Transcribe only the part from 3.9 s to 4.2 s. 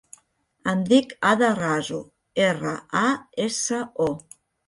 o.